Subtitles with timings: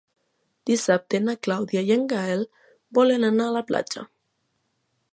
[0.69, 2.43] Dissabte na Clàudia i en Gaël
[3.01, 4.09] volen anar a la platja.